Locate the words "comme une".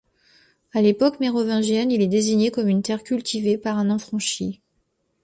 2.49-2.81